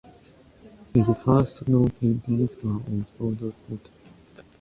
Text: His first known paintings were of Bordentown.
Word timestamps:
His 0.95 1.05
first 1.23 1.67
known 1.67 1.91
paintings 1.91 2.55
were 2.63 2.77
of 2.77 3.17
Bordentown. 3.19 3.79